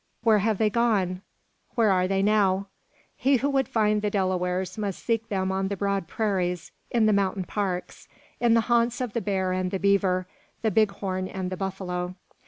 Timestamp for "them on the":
5.29-5.77